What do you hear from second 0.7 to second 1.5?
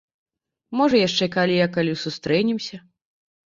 Можа, яшчэ